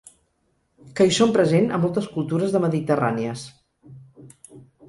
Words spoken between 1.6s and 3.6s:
a moltes cultures de mediterrànies.